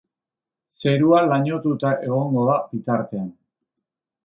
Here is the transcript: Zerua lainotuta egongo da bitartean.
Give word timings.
Zerua 0.77 1.19
lainotuta 1.33 1.93
egongo 2.07 2.47
da 2.49 2.57
bitartean. 2.73 3.31